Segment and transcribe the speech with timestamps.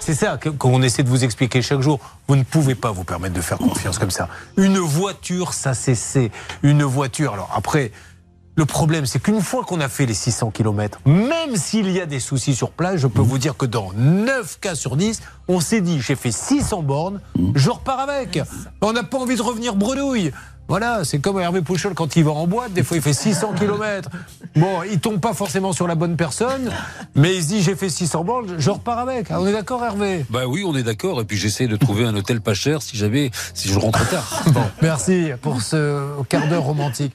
[0.00, 2.00] c'est ça qu'on essaie de vous expliquer chaque jour.
[2.26, 4.28] Vous ne pouvez pas vous permettre de faire confiance comme ça.
[4.56, 6.32] Une voiture, ça cessé.
[6.62, 7.34] Une voiture.
[7.34, 7.92] Alors après,
[8.56, 12.06] le problème, c'est qu'une fois qu'on a fait les 600 km, même s'il y a
[12.06, 15.60] des soucis sur place, je peux vous dire que dans 9 cas sur 10, on
[15.60, 17.20] s'est dit j'ai fait 600 bornes,
[17.54, 18.40] je repars avec.
[18.80, 20.32] On n'a pas envie de revenir bredouille.
[20.68, 23.54] Voilà, c'est comme Hervé Pouchol quand il va en boîte, des fois il fait 600
[23.58, 24.08] km.
[24.56, 26.70] Bon, il tombe pas forcément sur la bonne personne,
[27.14, 29.26] mais il se dit j'ai fait 600 bornes, je repars avec.
[29.30, 30.24] Ah, on est d'accord Hervé?
[30.28, 31.20] Bah oui, on est d'accord.
[31.20, 34.42] Et puis j'essaie de trouver un hôtel pas cher si j'avais, si je rentre tard.
[34.48, 37.14] Bon, merci pour ce quart d'heure romantique.